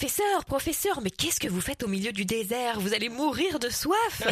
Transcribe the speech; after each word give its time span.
Professeur, 0.00 0.46
professeur, 0.46 1.00
mais 1.02 1.10
qu'est-ce 1.10 1.38
que 1.38 1.46
vous 1.46 1.60
faites 1.60 1.82
au 1.82 1.86
milieu 1.86 2.10
du 2.10 2.24
désert? 2.24 2.80
Vous 2.80 2.94
allez 2.94 3.10
mourir 3.10 3.58
de 3.58 3.68
soif 3.68 4.22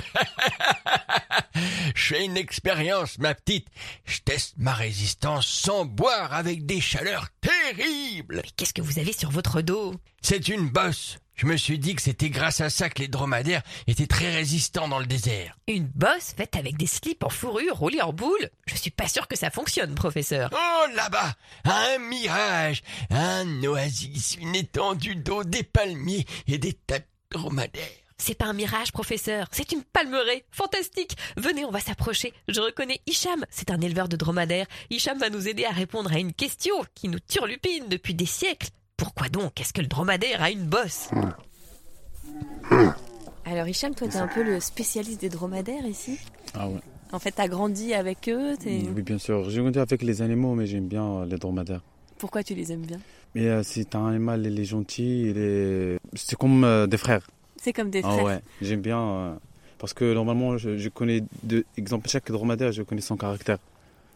Je 1.94 2.14
fais 2.14 2.24
une 2.24 2.38
expérience, 2.38 3.18
ma 3.18 3.34
petite. 3.34 3.66
Je 4.06 4.20
teste 4.20 4.54
ma 4.56 4.72
résistance 4.72 5.46
sans 5.46 5.84
boire 5.84 6.32
avec 6.32 6.64
des 6.64 6.80
chaleurs 6.80 7.28
terribles. 7.42 8.40
Mais 8.42 8.50
qu'est-ce 8.56 8.72
que 8.72 8.80
vous 8.80 8.98
avez 8.98 9.12
sur 9.12 9.30
votre 9.30 9.60
dos? 9.60 9.94
C'est 10.22 10.48
une 10.48 10.70
bosse. 10.70 11.18
Je 11.38 11.46
me 11.46 11.56
suis 11.56 11.78
dit 11.78 11.94
que 11.94 12.02
c'était 12.02 12.30
grâce 12.30 12.60
à 12.60 12.68
ça 12.68 12.90
que 12.90 13.00
les 13.00 13.06
dromadaires 13.06 13.62
étaient 13.86 14.08
très 14.08 14.34
résistants 14.34 14.88
dans 14.88 14.98
le 14.98 15.06
désert. 15.06 15.56
Une 15.68 15.86
bosse 15.86 16.34
faite 16.36 16.56
avec 16.56 16.76
des 16.76 16.88
slips 16.88 17.22
en 17.22 17.28
fourrure 17.28 17.76
roulés 17.76 18.02
en 18.02 18.12
boule? 18.12 18.50
Je 18.66 18.74
suis 18.74 18.90
pas 18.90 19.06
sûr 19.06 19.28
que 19.28 19.36
ça 19.36 19.48
fonctionne, 19.48 19.94
professeur. 19.94 20.50
Oh 20.52 20.86
là-bas, 20.96 21.36
un 21.62 21.98
mirage, 21.98 22.82
un 23.10 23.62
oasis, 23.62 24.36
une 24.40 24.56
étendue 24.56 25.14
d'eau, 25.14 25.44
des 25.44 25.62
palmiers 25.62 26.26
et 26.48 26.58
des 26.58 26.72
tas 26.72 26.98
de 26.98 27.04
dromadaires. 27.30 27.86
C'est 28.20 28.34
pas 28.34 28.46
un 28.46 28.52
mirage, 28.52 28.90
professeur, 28.90 29.46
c'est 29.52 29.70
une 29.70 29.84
palmeraie. 29.84 30.44
Fantastique. 30.50 31.16
Venez, 31.36 31.64
on 31.64 31.70
va 31.70 31.78
s'approcher. 31.78 32.34
Je 32.48 32.60
reconnais 32.60 33.00
Hicham, 33.06 33.46
c'est 33.48 33.70
un 33.70 33.80
éleveur 33.80 34.08
de 34.08 34.16
dromadaires. 34.16 34.66
Hicham 34.90 35.16
va 35.18 35.30
nous 35.30 35.46
aider 35.46 35.64
à 35.66 35.70
répondre 35.70 36.12
à 36.12 36.18
une 36.18 36.32
question 36.32 36.74
qui 36.96 37.06
nous 37.06 37.20
turlupine 37.20 37.86
depuis 37.88 38.14
des 38.14 38.26
siècles. 38.26 38.70
Pourquoi 38.98 39.28
donc 39.28 39.58
est-ce 39.60 39.72
que 39.72 39.80
le 39.80 39.86
dromadaire 39.86 40.42
a 40.42 40.50
une 40.50 40.64
bosse 40.66 41.08
Alors 43.46 43.66
Hicham, 43.68 43.94
toi 43.94 44.08
t'es 44.08 44.18
un 44.18 44.26
peu 44.26 44.42
le 44.42 44.58
spécialiste 44.60 45.20
des 45.20 45.28
dromadaires 45.30 45.86
ici 45.86 46.18
Ah 46.54 46.68
ouais. 46.68 46.80
En 47.12 47.18
fait 47.20 47.30
t'as 47.30 47.46
grandi 47.48 47.94
avec 47.94 48.28
eux, 48.28 48.56
t'es- 48.58 48.82
Oui, 48.94 49.02
bien 49.02 49.18
sûr. 49.18 49.48
J'ai 49.48 49.60
grandi 49.62 49.78
avec 49.78 50.02
les 50.02 50.20
animaux, 50.20 50.54
mais 50.54 50.66
j'aime 50.66 50.88
bien 50.88 51.04
euh, 51.04 51.26
les 51.26 51.36
dromadaires. 51.38 51.80
pourquoi 52.18 52.42
tu 52.42 52.54
les 52.54 52.72
aimes 52.72 52.84
bien 52.84 52.98
Mais 53.36 53.46
euh, 53.46 53.62
c'est 53.62 53.94
un 53.94 54.06
animal, 54.08 54.44
il 54.44 54.58
est 54.58 54.64
gentil, 54.64 55.30
il 55.30 55.38
est... 55.38 55.98
c'est 56.14 56.36
comme 56.36 56.64
euh, 56.64 56.86
des 56.88 56.98
frères. 56.98 57.26
C'est 57.56 57.72
comme 57.72 57.90
des 57.90 58.02
Ah 58.04 58.10
frères. 58.12 58.24
ouais, 58.24 58.40
j'aime 58.60 58.80
bien. 58.82 59.00
euh, 59.00 59.34
parce 59.78 59.94
que 59.94 60.12
normalement, 60.12 60.58
je, 60.58 60.76
je 60.76 60.88
connais, 60.88 61.22
de, 61.44 61.64
exemple, 61.76 62.08
chaque 62.08 62.30
dromadaire, 62.32 62.72
je 62.72 62.82
connais 62.82 63.00
son 63.00 63.16
caractère. 63.16 63.58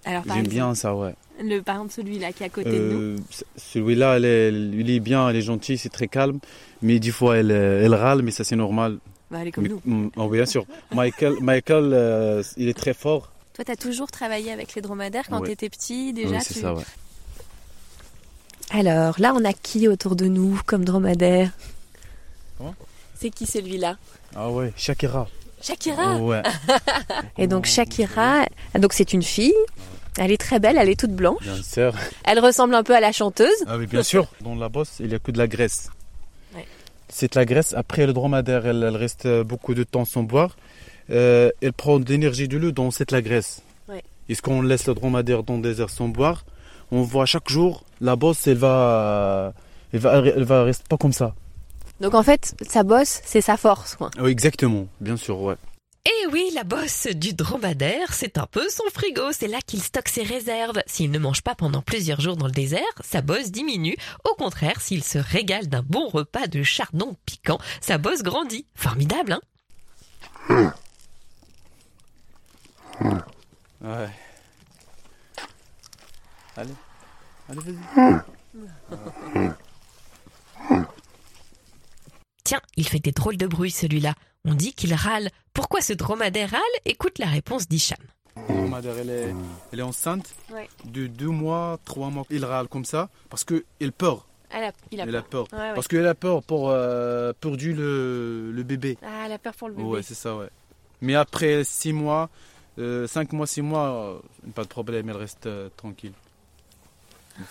Alors 0.04 0.22
par 0.24 0.36
J'aime 0.36 0.44
exemple, 0.46 0.54
bien 0.66 0.74
ça, 0.74 0.94
ouais. 0.96 1.14
le, 1.42 1.60
par 1.60 1.76
exemple 1.76 1.92
celui-là 1.94 2.32
qui 2.32 2.42
est 2.42 2.46
à 2.46 2.48
côté 2.48 2.70
de 2.70 2.78
nous, 2.78 3.00
Euh, 3.00 3.16
Celui-là, 3.56 4.18
il 4.18 4.24
est, 4.24 4.48
il 4.50 4.90
est 4.90 5.00
bien, 5.00 5.30
il 5.30 5.36
est 5.36 5.42
gentil, 5.42 5.78
c'est 5.78 5.88
très 5.90 6.08
calme. 6.08 6.38
Mais 6.82 6.98
des 6.98 7.12
fois, 7.12 7.36
elle, 7.36 7.52
euh, 7.52 7.84
elle 7.84 7.94
râle, 7.94 8.22
mais 8.22 8.32
ça, 8.32 8.42
c'est 8.42 8.56
normal. 8.56 8.98
bah, 9.30 9.38
elle 9.40 9.48
est 9.48 9.52
comme 9.52 9.64
Mais- 9.64 9.70
nous. 9.70 9.80
mm, 9.84 10.10
oh, 10.16 10.28
bien 10.28 10.44
sûr. 10.46 10.66
Michael, 10.92 11.34
Michael 11.40 11.90
euh, 11.92 12.42
il 12.56 12.68
est 12.68 12.76
très 12.76 12.94
fort. 12.94 13.30
Toi 13.54 13.64
t'as 13.66 13.76
toujours 13.76 14.10
travaillé 14.10 14.50
avec 14.50 14.74
les 14.74 14.80
dromadaires 14.82 15.26
quand 15.28 15.40
Ouais. 15.40 15.48
t'étais 15.48 15.68
petit 15.68 16.12
déjà 16.14 16.36
oui, 16.36 16.42
c'est 16.42 16.54
tu- 16.54 16.60
ça, 16.60 16.72
ouais. 16.74 16.82
Alors 18.70 19.16
là 19.20 19.34
on 19.36 19.44
a 19.44 19.52
qui 19.52 19.88
autour 19.88 20.16
de 20.16 20.24
nous 20.26 20.58
comme 20.66 20.84
dromadaire? 20.84 21.50
Comment? 22.58 22.74
C'est 23.14 23.30
qui 23.30 23.44
celui-là? 23.46 23.98
Ah 24.34 24.50
ouais, 24.50 24.72
Shakira. 24.76 25.28
Shakira 25.62 26.16
Ouais, 26.16 26.42
Et 27.38 27.46
donc 27.46 27.66
Shakira, 27.66 28.44
donc 28.78 28.92
c'est 28.92 29.12
une 29.12 29.22
fille, 29.22 29.54
elle 30.18 30.30
est 30.32 30.36
très 30.40 30.58
belle, 30.60 30.76
elle 30.78 30.88
est 30.88 30.98
toute 30.98 31.12
blanche, 31.12 31.42
bien 31.42 31.62
sûr. 31.62 31.94
elle 32.24 32.40
ressemble 32.40 32.74
un 32.74 32.82
peu 32.82 32.94
à 32.94 33.00
la 33.00 33.12
chanteuse. 33.12 33.48
Ah 33.66 33.76
oui, 33.78 33.86
bien 33.86 34.02
sûr. 34.02 34.26
Dans 34.42 34.54
la 34.54 34.68
bosse, 34.68 34.96
il 35.00 35.06
n'y 35.06 35.14
a 35.14 35.18
que 35.18 35.30
de 35.30 35.38
la 35.38 35.46
graisse. 35.46 35.90
Ouais. 36.54 36.66
C'est 37.08 37.32
de 37.34 37.38
la 37.38 37.44
graisse. 37.44 37.74
Après, 37.74 38.06
le 38.06 38.12
dromadaire, 38.12 38.66
elle, 38.66 38.82
elle 38.82 38.96
reste 38.96 39.28
beaucoup 39.42 39.74
de 39.74 39.84
temps 39.84 40.04
sans 40.04 40.22
boire. 40.22 40.56
Euh, 41.10 41.50
elle 41.60 41.72
prend 41.72 41.98
de 41.98 42.08
l'énergie 42.08 42.48
de 42.48 42.58
l'eau 42.58 42.72
dans 42.72 42.90
cette 42.90 43.10
la 43.12 43.22
graisse. 43.22 43.62
Ouais. 43.88 44.02
Est-ce 44.28 44.42
qu'on 44.42 44.62
laisse 44.62 44.86
le 44.86 44.94
dromadaire 44.94 45.42
dans 45.42 45.56
le 45.56 45.62
désert 45.62 45.90
sans 45.90 46.08
boire 46.08 46.44
On 46.90 47.02
voit 47.02 47.26
chaque 47.26 47.48
jour, 47.48 47.84
la 48.00 48.16
bosse, 48.16 48.46
elle 48.46 48.56
va, 48.58 49.52
elle 49.92 50.00
va, 50.00 50.18
elle 50.18 50.44
va 50.44 50.64
rester 50.64 50.84
pas 50.88 50.96
comme 50.96 51.12
ça. 51.12 51.34
Donc 52.02 52.14
en 52.14 52.24
fait 52.24 52.56
sa 52.68 52.82
bosse 52.82 53.20
c'est 53.24 53.40
sa 53.40 53.56
force 53.56 53.94
quoi. 53.94 54.10
Oui, 54.18 54.32
exactement. 54.32 54.88
Bien 55.00 55.16
sûr, 55.16 55.40
ouais. 55.40 55.54
Eh 56.04 56.26
oui, 56.32 56.50
la 56.52 56.64
bosse 56.64 57.06
du 57.06 57.32
dromadaire, 57.32 58.12
c'est 58.12 58.36
un 58.36 58.46
peu 58.46 58.68
son 58.68 58.82
frigo, 58.92 59.30
c'est 59.30 59.46
là 59.46 59.58
qu'il 59.64 59.80
stocke 59.80 60.08
ses 60.08 60.24
réserves. 60.24 60.82
S'il 60.86 61.12
ne 61.12 61.18
mange 61.20 61.42
pas 61.42 61.54
pendant 61.54 61.80
plusieurs 61.80 62.20
jours 62.20 62.36
dans 62.36 62.46
le 62.46 62.52
désert, 62.52 62.82
sa 63.04 63.22
bosse 63.22 63.52
diminue. 63.52 63.96
Au 64.28 64.34
contraire, 64.34 64.80
s'il 64.80 65.04
se 65.04 65.18
régale 65.18 65.68
d'un 65.68 65.84
bon 65.84 66.08
repas 66.08 66.48
de 66.48 66.64
chardon 66.64 67.14
piquant, 67.24 67.60
sa 67.80 67.98
bosse 67.98 68.24
grandit. 68.24 68.66
Formidable, 68.74 69.38
hein? 70.50 70.72
Ouais. 73.80 74.10
Allez, 76.56 76.74
allez, 77.48 77.60
vas-y. 77.60 79.52
Tiens, 82.52 82.60
il 82.76 82.86
fait 82.86 82.98
des 82.98 83.12
drôles 83.12 83.38
de 83.38 83.46
bruit 83.46 83.70
celui-là. 83.70 84.12
On 84.44 84.52
dit 84.52 84.74
qu'il 84.74 84.92
râle. 84.92 85.30
Pourquoi 85.54 85.80
ce 85.80 85.94
dromadaire 85.94 86.50
râle 86.50 86.60
Écoute 86.84 87.18
la 87.18 87.24
réponse 87.24 87.66
d'Hicham. 87.66 87.96
La 88.36 88.42
dromadaire, 88.54 88.98
elle 88.98 89.08
est, 89.08 89.34
elle 89.72 89.78
est 89.78 89.82
enceinte 89.82 90.34
Ouais. 90.52 90.68
de 90.84 91.06
deux 91.06 91.28
mois, 91.30 91.78
trois 91.86 92.10
mois. 92.10 92.26
Il 92.28 92.44
râle 92.44 92.68
comme 92.68 92.84
ça 92.84 93.08
parce 93.30 93.42
qu'il 93.42 93.92
peur. 93.96 94.26
Elle 94.50 94.64
a, 94.64 94.72
il 94.90 95.00
a 95.00 95.04
Elle 95.04 95.12
peur. 95.12 95.20
a 95.22 95.22
peur. 95.22 95.46
Ouais, 95.54 95.58
ouais. 95.68 95.74
Parce 95.74 95.88
qu'elle 95.88 96.06
a 96.06 96.14
peur 96.14 96.42
pour 96.42 96.68
euh, 96.68 97.32
perdu 97.40 97.72
le, 97.72 98.52
le 98.52 98.62
bébé. 98.64 98.98
Ah, 99.02 99.22
elle 99.24 99.32
a 99.32 99.38
peur 99.38 99.54
pour 99.54 99.68
le 99.70 99.74
bébé. 99.74 99.88
Ouais, 99.88 100.02
c'est 100.02 100.12
ça, 100.12 100.36
ouais. 100.36 100.50
Mais 101.00 101.14
après 101.14 101.64
six 101.64 101.94
mois, 101.94 102.28
euh, 102.78 103.06
cinq 103.06 103.32
mois, 103.32 103.46
six 103.46 103.62
mois, 103.62 103.88
euh, 103.88 104.18
pas 104.54 104.64
de 104.64 104.68
problème, 104.68 105.08
elle 105.08 105.16
reste 105.16 105.46
euh, 105.46 105.70
tranquille. 105.74 106.12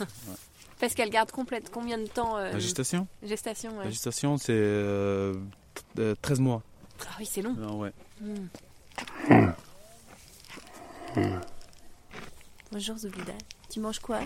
Parce 0.81 0.95
qu'elle 0.95 1.09
garde 1.11 1.31
complète 1.31 1.69
combien 1.71 1.97
de 1.99 2.07
temps 2.07 2.35
euh, 2.37 2.51
La 2.51 2.59
gestation 2.59 3.07
gestation 3.23 3.77
ouais. 3.77 3.85
La 3.85 3.89
gestation, 3.91 4.37
c'est 4.37 4.51
euh, 4.51 5.33
t- 5.95 6.01
euh, 6.01 6.15
13 6.21 6.39
mois. 6.41 6.63
Ah 7.07 7.15
oui, 7.19 7.25
c'est 7.25 7.41
long. 7.43 7.55
Ah 7.63 7.73
ouais. 7.75 7.93
Bonjour 12.71 12.97
Zoubida. 12.97 13.33
Tu 13.69 13.79
manges 13.79 13.99
quoi? 13.99 14.19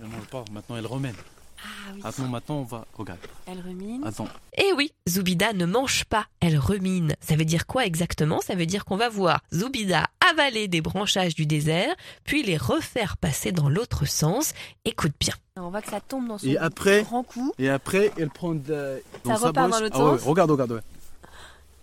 Elle 0.00 0.08
mange 0.08 0.26
pas, 0.26 0.44
maintenant 0.52 0.76
elle 0.76 0.86
remène. 0.86 1.14
Ah 1.62 1.92
oui. 1.94 2.00
Attends, 2.04 2.28
maintenant 2.28 2.56
on 2.56 2.64
va. 2.64 2.86
Regarde. 2.94 3.18
Elle 3.46 3.60
rumine. 3.60 4.02
Attends. 4.04 4.28
Eh 4.56 4.72
oui, 4.76 4.92
Zoubida 5.08 5.52
ne 5.52 5.66
mange 5.66 6.04
pas, 6.04 6.26
elle 6.40 6.56
rumine. 6.56 7.14
Ça 7.20 7.36
veut 7.36 7.44
dire 7.44 7.66
quoi 7.66 7.84
exactement? 7.84 8.40
Ça 8.40 8.54
veut 8.54 8.66
dire 8.66 8.84
qu'on 8.84 8.96
va 8.96 9.08
voir 9.08 9.40
Zoubida 9.52 10.06
avaler 10.30 10.68
des 10.68 10.80
branchages 10.80 11.34
du 11.34 11.46
désert, 11.46 11.94
puis 12.24 12.42
les 12.42 12.56
refaire 12.56 13.16
passer 13.16 13.52
dans 13.52 13.68
l'autre 13.68 14.06
sens. 14.06 14.52
Écoute 14.84 15.12
bien. 15.18 15.34
On 15.56 15.70
voit 15.70 15.82
que 15.82 15.90
ça 15.90 16.00
tombe 16.00 16.28
dans 16.28 16.38
son 16.38 16.46
Et 16.46 16.56
après 16.56 17.02
grand 17.02 17.24
coup. 17.24 17.52
Et 17.58 17.68
après, 17.68 18.12
elle 18.18 18.30
prend 18.30 18.54
de. 18.54 19.02
Ça 19.26 19.36
sa 19.36 19.46
repart 19.48 19.70
dans 19.70 19.80
l'autre 19.80 19.96
Ah 19.98 20.12
ouais, 20.12 20.18
sens. 20.18 20.26
Regarde, 20.26 20.50
regarde, 20.50 20.72
ouais. 20.72 20.80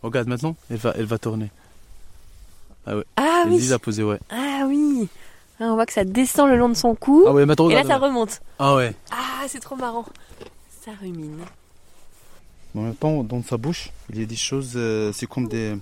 Regarde 0.01 0.27
maintenant, 0.27 0.55
elle 0.69 0.77
va, 0.77 0.93
elle 0.97 1.05
va 1.05 1.17
tourner. 1.17 1.51
Ah 2.85 2.93
elle 3.17 3.51
oui. 3.51 3.57
dit 3.57 3.67
la 3.67 3.79
poser, 3.79 4.03
ouais. 4.03 4.19
Ah 4.29 4.63
oui. 4.67 5.07
Ah, 5.59 5.65
on 5.65 5.75
voit 5.75 5.85
que 5.85 5.93
ça 5.93 6.03
descend 6.03 6.49
le 6.49 6.57
long 6.57 6.69
de 6.69 6.73
son 6.75 6.95
cou. 6.95 7.23
Ah 7.27 7.31
ouais, 7.33 7.45
maintenant 7.45 7.69
et 7.69 7.75
là, 7.75 7.83
ça 7.83 7.97
remonte. 7.97 8.41
Ah 8.59 8.75
ouais. 8.75 8.93
Ah, 9.11 9.45
c'est 9.47 9.59
trop 9.59 9.75
marrant. 9.75 10.05
Ça 10.83 10.91
rumine. 11.01 11.37
En 12.77 12.81
même 12.81 12.95
temps, 12.95 13.23
dans 13.23 13.41
sa 13.41 13.55
bouche, 13.55 13.89
il 14.11 14.19
y 14.19 14.23
a 14.23 14.25
des 14.25 14.35
choses, 14.35 14.73
euh, 14.75 15.11
c'est 15.13 15.27
comme 15.27 15.47
des. 15.47 15.75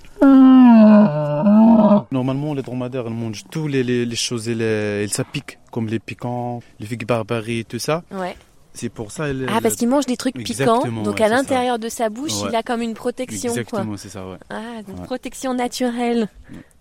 Normalement, 2.12 2.54
les 2.54 2.62
dromadaires, 2.62 3.06
ils 3.08 3.14
mangent 3.14 3.44
tous 3.50 3.68
les, 3.68 3.84
les, 3.84 4.06
les 4.06 4.16
choses, 4.16 4.46
ils, 4.48 4.62
euh, 4.62 5.04
ils 5.04 5.12
s'appiquent, 5.12 5.58
comme 5.72 5.88
les 5.88 6.00
piquants, 6.00 6.62
les 6.80 6.86
figues 6.86 7.06
barbaries, 7.08 7.66
tout 7.66 7.80
ça. 7.80 8.04
Ouais. 8.12 8.36
C'est 8.76 8.90
pour 8.90 9.12
ça. 9.12 9.28
Elle, 9.30 9.48
Ah, 9.52 9.60
parce 9.62 9.76
qu'il 9.76 9.88
mange 9.88 10.06
des 10.06 10.18
trucs 10.18 10.36
piquants. 10.36 10.52
Exactement, 10.52 11.04
Donc 11.04 11.16
ouais, 11.18 11.24
à 11.24 11.30
ça. 11.30 11.36
l'intérieur 11.36 11.80
de 11.80 11.90
sa 11.90 12.10
bouche, 12.10 12.34
Ouais. 12.44 12.50
il 12.50 12.56
a 12.56 12.64
comme 12.64 12.82
une 12.82 12.94
protection. 12.96 13.52
Quoi. 13.52 13.62
Exactement, 13.62 13.98
c'est 13.98 14.10
ça, 14.10 14.28
ouais. 14.28 14.38
Ah, 14.50 14.82
donc 14.88 15.00
Ouais. 15.00 15.06
protection 15.06 15.54
naturelle. 15.54 16.28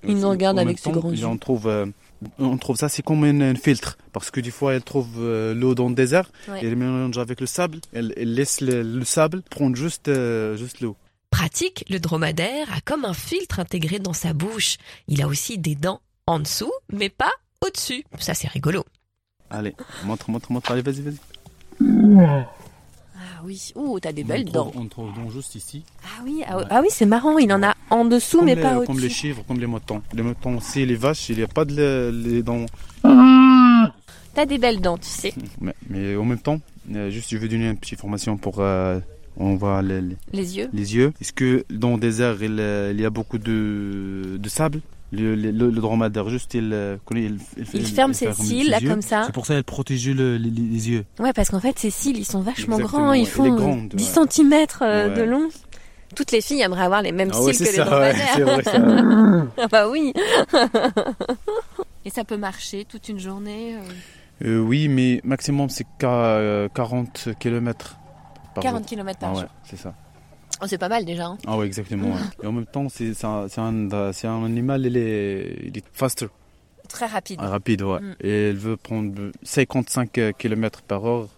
Il 0.04 0.16
nous 0.16 0.24
En 0.24 0.30
regarde 0.30 0.58
avec 0.58 0.78
ses 0.78 0.90
grands 0.90 1.10
yeux. 1.12 1.26
On 1.26 1.36
trouve, 1.36 1.66
euh, 1.66 1.86
on 2.38 2.56
trouve 2.58 2.76
ça, 2.76 2.88
c'est 2.88 3.02
comme 3.02 3.24
un, 3.24 3.40
un 3.40 3.54
filtre. 3.54 3.96
Parce 4.12 4.30
que 4.30 4.40
des 4.40 4.50
fois, 4.50 4.74
elle 4.74 4.82
trouve 4.82 5.08
euh, 5.18 5.54
l'eau 5.54 5.74
dans 5.74 5.88
le 5.88 5.94
désert, 5.94 6.30
Ouais. 6.48 6.60
elle 6.62 6.76
mélange 6.76 7.18
avec 7.18 7.40
le 7.40 7.46
sable, 7.46 7.78
elle, 7.92 8.12
elle 8.16 8.34
laisse 8.34 8.60
le, 8.60 8.82
le 8.82 9.04
sable 9.04 9.42
prendre 9.42 9.76
juste, 9.76 10.08
euh, 10.08 10.56
juste 10.56 10.80
l'eau. 10.80 10.96
Pratique, 11.30 11.84
le 11.88 11.98
dromadaire 11.98 12.66
a 12.76 12.80
comme 12.82 13.04
un 13.06 13.14
filtre 13.14 13.58
intégré 13.60 13.98
dans 13.98 14.12
sa 14.12 14.32
bouche. 14.34 14.76
Il 15.08 15.22
a 15.22 15.26
aussi 15.28 15.56
des 15.58 15.74
dents 15.74 16.00
en 16.26 16.38
dessous, 16.40 16.72
mais 16.92 17.08
pas 17.08 17.32
au-dessus. 17.64 18.04
Ça, 18.18 18.34
c'est 18.34 18.48
rigolo. 18.48 18.84
Allez, 19.50 19.74
montre, 20.04 20.30
montre, 20.30 20.52
montre, 20.52 20.70
allez, 20.72 20.82
vas-y, 20.82 21.00
vas-y. 21.02 21.16
Oui. 23.44 23.72
Ouh, 23.74 23.98
t'as 24.00 24.12
des 24.12 24.22
On 24.24 24.26
belles 24.26 24.44
trouve- 24.44 24.54
dents. 24.54 24.72
On 24.76 24.86
trouve 24.86 25.14
donc 25.14 25.30
juste 25.32 25.54
ici. 25.54 25.82
Ah 26.04 26.22
oui, 26.24 26.42
ah, 26.46 26.56
Ouais. 26.58 26.64
ah 26.70 26.80
oui, 26.82 26.88
c'est 26.90 27.06
marrant. 27.06 27.38
Il 27.38 27.52
en 27.52 27.62
a 27.62 27.74
en 27.90 28.04
dessous, 28.04 28.38
comme 28.38 28.46
mais 28.46 28.54
les, 28.54 28.62
pas 28.62 28.74
Comme 28.86 28.98
les 28.98 29.04
au-dessus. 29.06 29.10
chèvres, 29.28 29.44
comme 29.46 29.58
les 29.60 29.66
moutons. 29.66 30.02
Les 30.14 30.22
moutons 30.22 30.56
aussi, 30.58 30.86
les 30.86 30.94
vaches, 30.96 31.28
il 31.30 31.36
n'y 31.38 31.42
a 31.42 31.48
pas 31.48 31.64
de 31.64 31.74
le- 31.76 32.10
les 32.10 32.42
dents. 32.42 32.66
T'as 34.34 34.46
des 34.46 34.58
belles 34.58 34.80
dents, 34.80 34.96
tu 34.98 35.08
sais. 35.08 35.34
Mais, 35.60 35.74
mais 35.90 36.16
en 36.16 36.24
même 36.24 36.38
temps, 36.38 36.58
euh, 36.94 37.10
juste 37.10 37.30
je 37.30 37.36
veux 37.36 37.48
donner 37.48 37.68
une 37.68 37.76
petite 37.76 38.00
formation 38.00 38.36
pour. 38.38 38.60
euh, 38.60 38.98
on 39.36 39.56
voit 39.56 39.82
les, 39.82 40.00
les- 40.00 40.16
Les 40.32 40.56
yeux. 40.58 40.70
les 40.72 40.94
yeux. 40.94 41.12
Est-ce 41.20 41.32
que 41.32 41.64
dans 41.70 41.92
le 41.94 41.98
désert, 42.00 42.42
il, 42.42 42.58
euh, 42.60 42.92
il 42.94 43.00
y 43.00 43.04
a 43.04 43.10
beaucoup 43.10 43.38
de, 43.38 44.36
de 44.38 44.48
sable? 44.48 44.80
Le, 45.12 45.34
le, 45.36 45.50
le- 45.50 45.70
le 45.70 45.80
dromadaire, 45.80 46.28
juste, 46.30 46.54
il, 46.54 46.70
euh, 46.72 46.96
il, 47.14 47.38
Il 47.74 47.86
ferme 47.86 48.14
ses 48.14 48.32
cils, 48.32 48.70
là, 48.70 48.80
yeux. 48.80 48.88
comme 48.88 49.02
ça. 49.02 49.24
C'est 49.26 49.32
pour 49.32 49.46
ça 49.46 49.54
qu'elle 49.54 49.64
protège 49.64 50.08
le- 50.08 50.36
les, 50.38 50.50
les 50.50 50.90
yeux. 50.90 51.04
Ouais, 51.18 51.32
parce 51.32 51.50
qu'en 51.50 51.60
fait, 51.60 51.78
ces 51.78 51.90
cils, 51.90 52.16
ils 52.18 52.24
sont 52.24 52.40
vachement 52.40 52.76
Exactement, 52.78 53.04
grands. 53.04 53.12
Ils 53.12 53.26
font 53.26 53.44
Elle 53.44 53.50
est 53.50 53.54
euh, 53.54 53.56
grande, 53.56 53.88
10 53.94 54.16
ouais. 54.18 54.26
cm 54.30 54.50
de 54.50 55.20
Ouais. 55.20 55.26
long. 55.26 55.48
Toutes 56.16 56.32
les 56.32 56.40
filles 56.42 56.60
aimeraient 56.62 56.84
avoir 56.84 57.00
les 57.02 57.12
mêmes 57.12 57.30
Ah 57.32 57.40
cils 57.42 57.58
que 57.58 57.64
les 57.64 57.70
ça, 57.70 57.84
vrai, 57.84 58.14
dromadaires. 58.14 58.64
ça. 58.64 59.46
ah 59.62 59.66
bah 59.70 59.88
oui. 59.88 60.12
Et 62.04 62.10
ça 62.10 62.24
peut 62.24 62.36
marcher 62.36 62.84
toute 62.84 63.08
une 63.08 63.18
journée. 63.18 63.76
euh, 63.76 63.80
Euh, 64.44 64.58
oui, 64.58 64.88
mais 64.88 65.20
maximum, 65.24 65.68
c'est 65.68 65.86
qu'à, 65.98 66.10
euh, 66.10 66.68
40 66.74 67.28
km 67.38 67.96
par 68.54 68.62
40 68.62 68.80
jour. 68.80 68.86
km 68.88 69.18
par 69.20 69.30
Ah 69.30 69.34
ouais, 69.34 69.40
jour. 69.40 69.48
c'est 69.64 69.76
ça. 69.78 69.94
Oh, 70.62 70.66
c'est 70.68 70.78
pas 70.78 70.88
mal 70.88 71.04
déjà. 71.04 71.26
hein. 71.26 71.38
Ah 71.46 71.56
ouais, 71.58 71.66
exactement. 71.66 72.08
ouais. 72.08 72.20
Et 72.42 72.46
en 72.46 72.52
même 72.52 72.66
temps, 72.66 72.88
c'est 72.88 73.14
c'est 73.14 73.26
un, 73.26 73.48
c'est 73.48 74.26
un, 74.28 74.44
animal, 74.44 74.86
il 74.86 74.96
est, 74.96 75.56
il 75.64 75.76
est 75.76 75.84
faster, 75.92 76.28
Très 76.88 77.06
rapide. 77.06 77.38
ah, 77.42 77.48
rapide, 77.48 77.82
ouais. 77.82 78.00
Mm. 78.00 78.14
Et 78.20 78.48
elle 78.50 78.56
veut 78.56 78.76
prendre 78.76 79.32
55 79.42 80.34
km 80.38 80.82
par 80.82 81.04
heure. 81.06 81.28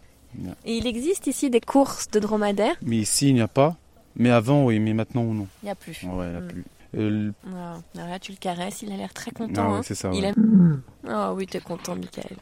Et 0.64 0.76
il 0.76 0.86
existe 0.86 1.26
ici 1.28 1.48
des 1.48 1.60
courses 1.60 2.08
de 2.10 2.18
dromadaires? 2.18 2.74
Mais 2.82 2.96
ici, 2.96 3.28
il 3.28 3.34
n'y 3.34 3.40
a 3.40 3.48
pas. 3.48 3.76
Mais 4.16 4.30
avant, 4.30 4.64
oui, 4.66 4.78
mais 4.80 4.92
maintenant, 4.92 5.24
non. 5.24 5.46
Il 5.62 5.66
n'y 5.66 5.70
a 5.70 5.74
plus. 5.74 6.00
Ah 6.04 6.14
ouais, 6.16 6.26
il 6.26 6.30
n'y 6.30 6.36
a 6.36 6.40
Mm. 6.40 6.48
plus. 6.48 6.64
Euh, 6.96 7.30
Ah, 7.48 7.76
alors 7.96 8.08
là, 8.08 8.18
tu 8.20 8.30
le 8.30 8.38
caresses, 8.38 8.82
il 8.82 8.92
a 8.92 8.96
l'air 8.96 9.12
très 9.12 9.32
ah 9.34 9.38
content. 9.38 9.70
ouais, 9.72 9.78
hein. 9.78 9.82
c'est 9.84 9.96
ça. 9.96 10.10
Il 10.14 10.24
aime. 10.24 10.80
Oh 11.08 11.32
oui, 11.34 11.46
t'es 11.46 11.58
content, 11.60 11.96
Michael. 11.96 12.36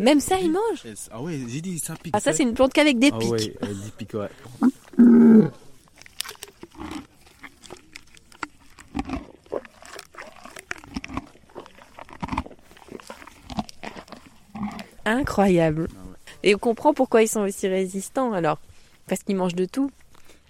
Même 0.00 0.20
ça, 0.20 0.38
il 0.40 0.50
mange? 0.50 0.82
Ah 1.10 1.20
ouais, 1.20 1.38
j'ai 1.48 1.60
dit, 1.60 1.78
ça 1.78 1.94
pique. 2.02 2.14
Ah, 2.16 2.20
ça, 2.20 2.32
c'est 2.32 2.42
une 2.44 2.54
plante 2.54 2.72
qu'avec 2.72 2.98
des 2.98 3.10
Ah 3.12 3.18
pics. 3.18 3.30
ouais, 3.30 3.54
elle 3.60 3.74
dit 3.76 3.92
pique, 3.98 4.14
ouais. 4.14 4.28
Incroyable. 15.06 15.88
Et 16.42 16.54
on 16.54 16.58
comprend 16.58 16.92
pourquoi 16.92 17.22
ils 17.22 17.28
sont 17.28 17.40
aussi 17.40 17.66
résistants 17.68 18.32
alors. 18.32 18.58
Parce 19.08 19.22
qu'ils 19.22 19.36
mangent 19.36 19.54
de 19.54 19.64
tout. 19.64 19.90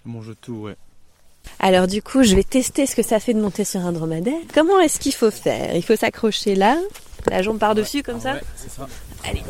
Elle 0.05 0.11
mange 0.11 0.31
tout, 0.41 0.55
ouais. 0.55 0.75
Alors 1.59 1.87
du 1.87 2.01
coup, 2.01 2.23
je 2.23 2.35
vais 2.35 2.43
tester 2.43 2.85
ce 2.85 2.95
que 2.95 3.03
ça 3.03 3.19
fait 3.19 3.33
de 3.33 3.39
monter 3.39 3.63
sur 3.63 3.79
un 3.85 3.91
dromadaire. 3.93 4.39
Comment 4.53 4.79
est-ce 4.79 4.99
qu'il 4.99 5.13
faut 5.13 5.31
faire? 5.31 5.75
Il 5.75 5.83
faut 5.83 5.95
s'accrocher 5.95 6.55
là, 6.55 6.77
la 7.29 7.41
jambe 7.41 7.57
par-dessus 7.59 8.03
comme 8.03 8.19
ça? 8.19 8.33
Ouais, 8.33 8.41
c'est 8.55 8.71
ça. 8.71 8.87
Allez. 9.23 9.43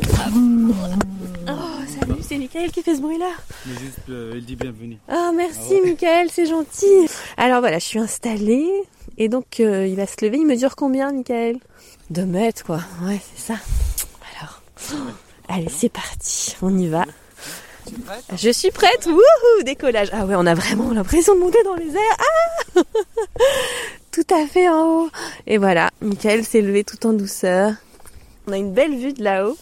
Oh, 1.48 1.52
salut, 2.00 2.20
c'est 2.22 2.36
Michael 2.38 2.70
qui 2.70 2.82
fait 2.82 2.94
ce 2.96 3.00
bruit-là. 3.00 3.30
Mais 3.66 3.72
juste, 3.78 3.98
euh, 4.10 4.32
elle 4.34 4.44
dit 4.44 4.56
bienvenue. 4.56 4.98
Ah, 5.08 5.32
merci 5.34 5.58
Ah 5.70 5.74
ouais. 5.74 5.90
Michael, 5.90 6.28
c'est 6.30 6.46
gentil. 6.46 7.08
Alors 7.36 7.60
voilà, 7.60 7.78
je 7.78 7.84
suis 7.86 7.98
installée. 7.98 8.68
Et 9.16 9.28
donc, 9.28 9.58
euh, 9.60 9.86
il 9.86 9.96
va 9.96 10.06
se 10.06 10.24
lever. 10.24 10.36
Il 10.38 10.46
mesure 10.46 10.76
combien, 10.76 11.10
Michael? 11.12 11.56
Deux 12.10 12.26
mètres, 12.26 12.64
quoi. 12.64 12.80
Ouais, 13.02 13.20
c'est 13.34 13.52
ça. 13.54 13.58
Allez, 15.48 15.68
c'est 15.70 15.88
parti. 15.88 16.56
On 16.62 16.76
y 16.76 16.88
va. 16.88 17.04
Je 18.36 18.50
suis 18.50 18.70
prête. 18.70 19.06
Wouhou, 19.06 19.62
décollage. 19.64 20.08
Ah 20.12 20.26
ouais, 20.26 20.34
on 20.36 20.46
a 20.46 20.54
vraiment 20.54 20.92
l'impression 20.92 21.34
de 21.34 21.40
monter 21.40 21.62
dans 21.64 21.74
les 21.74 21.94
airs. 21.94 22.16
Ah 22.76 22.82
Tout 24.12 24.34
à 24.34 24.46
fait 24.46 24.68
en 24.68 24.84
haut. 24.84 25.10
Et 25.46 25.58
voilà, 25.58 25.90
Michael 26.00 26.44
s'est 26.44 26.60
levé 26.60 26.84
tout 26.84 27.06
en 27.06 27.12
douceur. 27.12 27.72
On 28.46 28.52
a 28.52 28.56
une 28.56 28.72
belle 28.72 28.96
vue 28.96 29.12
de 29.12 29.22
là-haut 29.22 29.56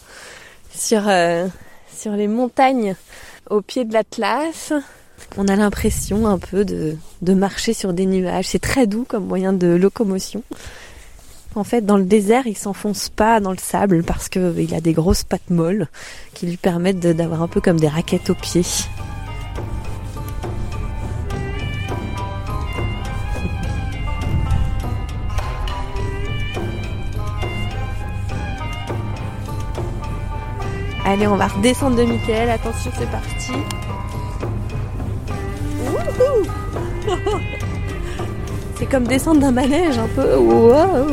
sur, 0.73 1.07
euh, 1.07 1.47
sur 1.95 2.13
les 2.13 2.27
montagnes 2.27 2.95
au 3.49 3.61
pied 3.61 3.85
de 3.85 3.93
l'Atlas. 3.93 4.73
On 5.37 5.47
a 5.47 5.55
l'impression 5.55 6.27
un 6.27 6.37
peu 6.37 6.65
de, 6.65 6.95
de 7.21 7.33
marcher 7.33 7.73
sur 7.73 7.93
des 7.93 8.05
nuages. 8.05 8.45
C'est 8.47 8.59
très 8.61 8.87
doux 8.87 9.05
comme 9.07 9.25
moyen 9.25 9.53
de 9.53 9.67
locomotion. 9.67 10.43
En 11.55 11.63
fait, 11.63 11.85
dans 11.85 11.97
le 11.97 12.05
désert, 12.05 12.45
il 12.45 12.57
s'enfonce 12.57 13.09
pas 13.09 13.39
dans 13.39 13.51
le 13.51 13.57
sable 13.57 14.03
parce 14.03 14.29
qu'il 14.29 14.73
a 14.75 14.81
des 14.81 14.93
grosses 14.93 15.23
pattes 15.23 15.49
molles 15.49 15.87
qui 16.33 16.45
lui 16.45 16.57
permettent 16.57 16.99
d'avoir 16.99 17.41
un 17.41 17.47
peu 17.47 17.61
comme 17.61 17.79
des 17.79 17.87
raquettes 17.87 18.29
aux 18.29 18.35
pieds. 18.35 18.61
Allez, 31.05 31.25
on 31.25 31.37
va 31.37 31.47
redescendre 31.47 31.95
de 31.95 32.03
Michael. 32.03 32.49
Attention, 32.49 32.91
c'est 32.97 33.09
parti. 33.09 33.53
C'est 38.77 38.85
comme 38.85 39.07
descendre 39.07 39.41
d'un 39.41 39.51
manège 39.51 39.97
un 39.97 40.07
peu. 40.09 40.37
Wow. 40.37 41.07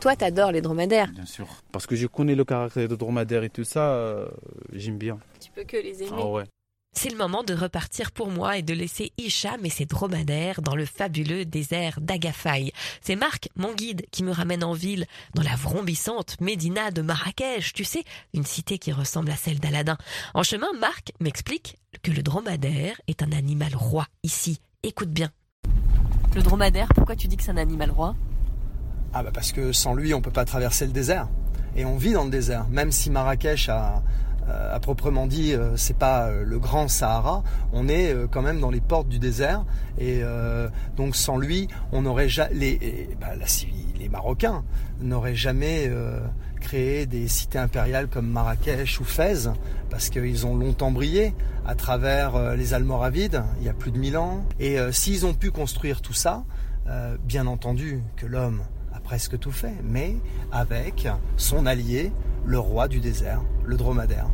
Toi, 0.00 0.16
t'adores 0.16 0.50
les 0.50 0.60
dromadaires. 0.60 1.12
Bien 1.12 1.24
sûr. 1.24 1.46
Parce 1.70 1.86
que 1.86 1.94
je 1.94 2.08
connais 2.08 2.34
le 2.34 2.44
caractère 2.44 2.88
de 2.88 2.96
dromadaire 2.96 3.44
et 3.44 3.50
tout 3.50 3.62
ça, 3.62 3.92
euh, 3.92 4.26
j'aime 4.72 4.98
bien. 4.98 5.20
Tu 5.38 5.52
peux 5.52 5.62
que 5.62 5.76
les 5.76 6.02
aimer. 6.02 6.10
Ah 6.18 6.26
ouais. 6.26 6.44
C'est 6.94 7.08
le 7.08 7.16
moment 7.16 7.42
de 7.42 7.54
repartir 7.54 8.12
pour 8.12 8.30
moi 8.30 8.58
et 8.58 8.62
de 8.62 8.74
laisser 8.74 9.12
Hicham 9.16 9.64
et 9.64 9.70
ses 9.70 9.86
dromadaires 9.86 10.60
dans 10.60 10.76
le 10.76 10.84
fabuleux 10.84 11.46
désert 11.46 11.98
d'Agafay. 12.00 12.72
C'est 13.00 13.16
Marc, 13.16 13.48
mon 13.56 13.74
guide, 13.74 14.04
qui 14.10 14.22
me 14.22 14.30
ramène 14.30 14.62
en 14.62 14.74
ville, 14.74 15.06
dans 15.34 15.42
la 15.42 15.56
vrombissante 15.56 16.38
Médina 16.40 16.90
de 16.90 17.00
Marrakech, 17.00 17.72
tu 17.72 17.84
sais, 17.84 18.04
une 18.34 18.44
cité 18.44 18.78
qui 18.78 18.92
ressemble 18.92 19.30
à 19.30 19.36
celle 19.36 19.58
d'Aladin. 19.58 19.96
En 20.34 20.42
chemin, 20.42 20.68
Marc 20.78 21.12
m'explique 21.18 21.78
que 22.02 22.10
le 22.10 22.22
dromadaire 22.22 23.00
est 23.08 23.22
un 23.22 23.32
animal 23.32 23.74
roi 23.74 24.06
ici. 24.22 24.60
Écoute 24.82 25.10
bien. 25.10 25.30
Le 26.34 26.42
dromadaire, 26.42 26.88
pourquoi 26.94 27.16
tu 27.16 27.26
dis 27.26 27.36
que 27.36 27.42
c'est 27.42 27.52
un 27.52 27.56
animal 27.56 27.90
roi? 27.90 28.14
Ah 29.14 29.22
bah 29.22 29.30
parce 29.32 29.52
que 29.52 29.72
sans 29.72 29.94
lui, 29.94 30.12
on 30.14 30.20
peut 30.20 30.30
pas 30.30 30.44
traverser 30.44 30.86
le 30.86 30.92
désert. 30.92 31.28
Et 31.74 31.86
on 31.86 31.96
vit 31.96 32.12
dans 32.12 32.24
le 32.24 32.30
désert. 32.30 32.68
Même 32.68 32.92
si 32.92 33.10
Marrakech 33.10 33.70
a, 33.70 34.02
à 34.72 34.80
proprement 34.80 35.26
dit, 35.26 35.54
euh, 35.54 35.76
c'est 35.76 35.96
pas 35.96 36.26
euh, 36.26 36.44
le 36.44 36.58
grand 36.58 36.88
Sahara, 36.88 37.42
on 37.72 37.88
est 37.88 38.14
quand 38.30 38.42
même 38.42 38.60
dans 38.60 38.70
les 38.70 38.80
portes 38.80 39.08
du 39.08 39.18
désert. 39.18 39.64
Et 39.98 40.22
donc 40.96 41.16
sans 41.16 41.36
lui, 41.36 41.68
on 41.92 42.02
n'aurait 42.02 42.28
jamais 42.28 42.54
les, 42.54 43.10
bah, 43.20 43.32
les 43.98 44.08
Marocains 44.08 44.64
n'auraient 45.00 45.34
jamais 45.34 45.90
créé 46.60 47.06
des 47.06 47.28
cités 47.28 47.58
impériales 47.58 48.08
comme 48.08 48.26
Marrakech 48.26 49.00
ou 49.00 49.04
Fès, 49.04 49.48
parce 49.90 50.08
qu'ils 50.08 50.46
ont 50.46 50.56
longtemps 50.56 50.90
brillé 50.90 51.34
à 51.66 51.74
travers 51.74 52.56
les 52.56 52.74
Almoravides, 52.74 53.42
il 53.60 53.66
y 53.66 53.68
a 53.68 53.74
plus 53.74 53.90
de 53.90 53.98
mille 53.98 54.16
ans. 54.16 54.44
Et 54.60 54.78
s'ils 54.92 55.26
ont 55.26 55.34
pu 55.34 55.50
construire 55.50 56.00
tout 56.00 56.14
ça, 56.14 56.44
bien 57.24 57.46
entendu 57.46 58.02
que 58.16 58.26
l'homme 58.26 58.62
a 58.94 59.00
presque 59.00 59.38
tout 59.38 59.52
fait, 59.52 59.74
mais 59.84 60.16
avec 60.50 61.06
son 61.36 61.66
allié, 61.66 62.12
le 62.44 62.58
roi 62.58 62.88
du 62.88 63.00
désert, 63.00 63.42
le 63.64 63.76
dromadaire. 63.76 64.28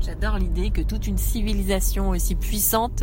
J'adore 0.00 0.38
l'idée 0.38 0.70
que 0.70 0.82
toute 0.82 1.06
une 1.06 1.18
civilisation 1.18 2.10
aussi 2.10 2.34
puissante 2.34 3.02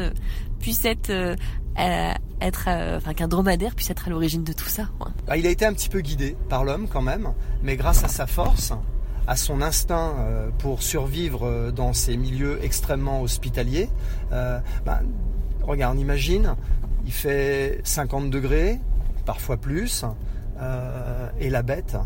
puisse 0.60 0.86
être, 0.86 1.10
euh, 1.10 1.36
euh, 1.78 2.98
enfin 2.98 3.14
qu'un 3.14 3.28
dromadaire 3.28 3.76
puisse 3.76 3.90
être 3.90 4.08
à 4.08 4.10
l'origine 4.10 4.44
de 4.44 4.54
tout 4.54 4.70
ça. 4.70 4.88
Bah, 5.28 5.38
il 5.38 5.46
a 5.46 5.50
été 5.50 5.66
un 5.66 5.74
petit 5.74 5.90
peu 5.90 6.00
guidé 6.00 6.38
par 6.50 6.64
l'homme 6.64 6.88
quand 6.88 7.02
même, 7.02 7.34
mais 7.62 7.76
grâce 7.76 8.04
à 8.04 8.08
sa 8.08 8.28
force, 8.28 8.74
à 9.28 9.36
son 9.36 9.62
instinct 9.62 10.16
euh, 10.20 10.50
pour 10.60 10.82
survivre 10.82 11.72
dans 11.72 11.94
ces 11.94 12.16
milieux 12.16 12.60
extrêmement 12.64 13.22
hospitaliers. 13.22 13.90
Bah, 14.32 15.02
regarde, 15.62 15.98
on 15.98 16.00
imagine, 16.00 16.56
il 17.06 17.12
fait 17.12 17.82
50 17.84 18.30
degrés, 18.30 18.80
parfois 19.26 19.58
plus, 19.58 20.06
et 21.40 21.50
la 21.50 21.62
bête 21.62 21.98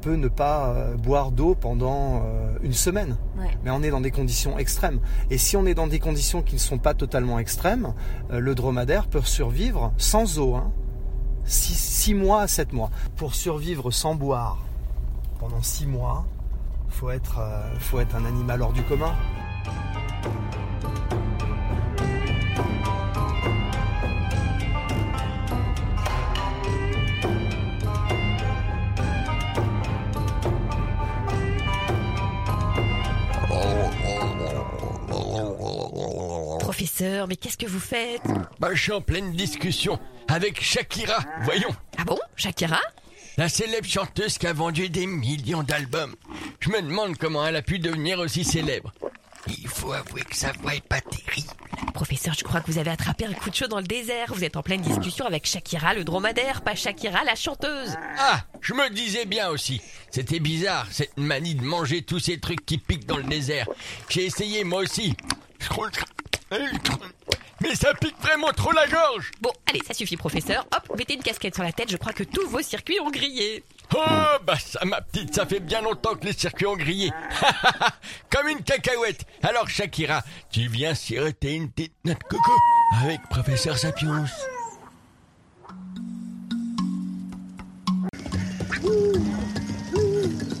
peut 0.00 0.14
ne 0.14 0.28
pas 0.28 0.68
euh, 0.68 0.96
boire 0.96 1.30
d'eau 1.30 1.54
pendant 1.54 2.22
euh, 2.24 2.56
une 2.62 2.72
semaine. 2.72 3.16
Mais 3.64 3.70
on 3.70 3.82
est 3.82 3.90
dans 3.90 4.00
des 4.00 4.10
conditions 4.10 4.58
extrêmes. 4.58 5.00
Et 5.30 5.38
si 5.38 5.56
on 5.56 5.66
est 5.66 5.74
dans 5.74 5.86
des 5.86 5.98
conditions 5.98 6.42
qui 6.42 6.54
ne 6.54 6.60
sont 6.60 6.78
pas 6.78 6.94
totalement 6.94 7.38
extrêmes, 7.38 7.94
euh, 8.30 8.40
le 8.40 8.54
dromadaire 8.54 9.06
peut 9.06 9.20
survivre 9.22 9.92
sans 9.96 10.38
eau. 10.38 10.54
Hein, 10.54 10.72
6 11.44 12.14
mois 12.14 12.42
à 12.42 12.48
7 12.48 12.72
mois. 12.72 12.90
Pour 13.16 13.34
survivre 13.34 13.90
sans 13.90 14.14
boire 14.14 14.58
pendant 15.38 15.62
6 15.62 15.86
mois, 15.86 16.26
il 16.86 16.92
faut 16.92 17.10
être, 17.10 17.40
faut 17.78 18.00
être 18.00 18.16
un 18.16 18.24
animal 18.24 18.60
hors 18.60 18.72
du 18.72 18.82
commun. 18.82 19.14
Mais 37.26 37.36
qu'est-ce 37.36 37.56
que 37.58 37.66
vous 37.66 37.80
faites? 37.80 38.22
Bah, 38.60 38.70
Je 38.74 38.82
suis 38.82 38.92
en 38.92 39.00
pleine 39.00 39.32
discussion 39.32 39.98
avec 40.28 40.62
Shakira, 40.62 41.18
voyons. 41.42 41.74
Ah 41.96 42.04
bon? 42.04 42.18
Shakira? 42.36 42.80
La 43.36 43.48
célèbre 43.48 43.86
chanteuse 43.86 44.36
qui 44.36 44.46
a 44.46 44.52
vendu 44.52 44.88
des 44.88 45.06
millions 45.06 45.62
d'albums. 45.62 46.14
Je 46.60 46.70
me 46.70 46.82
demande 46.82 47.16
comment 47.16 47.46
elle 47.46 47.56
a 47.56 47.62
pu 47.62 47.78
devenir 47.78 48.18
aussi 48.18 48.44
célèbre. 48.44 48.92
Il 49.46 49.68
faut 49.68 49.92
avouer 49.92 50.22
que 50.22 50.36
sa 50.36 50.52
voix 50.52 50.74
est 50.74 50.84
pas 50.86 51.00
terrible. 51.00 51.48
Professeur, 51.94 52.34
je 52.34 52.44
crois 52.44 52.60
que 52.60 52.70
vous 52.70 52.78
avez 52.78 52.90
attrapé 52.90 53.24
un 53.24 53.32
coup 53.32 53.48
de 53.48 53.54
chaud 53.54 53.68
dans 53.68 53.78
le 53.78 53.86
désert. 53.86 54.34
Vous 54.34 54.44
êtes 54.44 54.56
en 54.56 54.62
pleine 54.62 54.82
discussion 54.82 55.24
avec 55.24 55.46
Shakira 55.46 55.94
le 55.94 56.04
dromadaire, 56.04 56.62
pas 56.62 56.74
Shakira 56.74 57.24
la 57.24 57.34
chanteuse. 57.36 57.96
Ah, 58.18 58.42
je 58.60 58.74
me 58.74 58.90
disais 58.90 59.24
bien 59.24 59.48
aussi. 59.48 59.80
C'était 60.10 60.40
bizarre, 60.40 60.86
cette 60.90 61.16
manie 61.16 61.54
de 61.54 61.62
manger 61.62 62.02
tous 62.02 62.18
ces 62.18 62.40
trucs 62.40 62.66
qui 62.66 62.76
piquent 62.78 63.06
dans 63.06 63.16
le 63.16 63.22
désert. 63.22 63.68
J'ai 64.08 64.26
essayé 64.26 64.64
moi 64.64 64.80
aussi. 64.82 65.16
Mais 67.60 67.74
ça 67.74 67.92
pique 67.94 68.16
vraiment 68.22 68.52
trop 68.52 68.70
la 68.72 68.86
gorge 68.86 69.32
Bon, 69.40 69.50
allez, 69.68 69.80
ça 69.86 69.92
suffit, 69.92 70.16
professeur. 70.16 70.66
Hop, 70.74 70.96
mettez 70.96 71.14
une 71.14 71.22
casquette 71.22 71.54
sur 71.54 71.64
la 71.64 71.72
tête, 71.72 71.90
je 71.90 71.96
crois 71.96 72.12
que 72.12 72.22
tous 72.22 72.46
vos 72.48 72.62
circuits 72.62 73.00
ont 73.00 73.10
grillé. 73.10 73.64
Oh, 73.94 74.36
bah 74.46 74.58
ça, 74.58 74.84
ma 74.84 75.00
petite, 75.00 75.34
ça 75.34 75.46
fait 75.46 75.60
bien 75.60 75.80
longtemps 75.80 76.14
que 76.14 76.26
les 76.26 76.32
circuits 76.32 76.66
ont 76.66 76.76
grillé. 76.76 77.10
Comme 78.30 78.48
une 78.48 78.62
cacahuète. 78.62 79.24
Alors, 79.42 79.68
Shakira, 79.68 80.22
tu 80.50 80.68
viens 80.68 80.94
siroter 80.94 81.54
une 81.54 81.70
petite 81.70 81.94
note 82.04 82.22
coco 82.28 82.52
avec 83.02 83.20
professeur 83.28 83.76
Sapiens. 83.76 84.26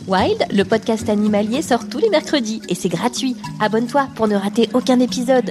Wild, 0.06 0.46
le 0.50 0.62
podcast 0.64 1.08
animalier, 1.10 1.60
sort 1.60 1.86
tous 1.88 1.98
les 1.98 2.08
mercredis 2.08 2.62
et 2.68 2.74
c'est 2.74 2.88
gratuit. 2.88 3.36
Abonne-toi 3.60 4.08
pour 4.14 4.26
ne 4.26 4.36
rater 4.36 4.70
aucun 4.72 5.00
épisode. 5.00 5.50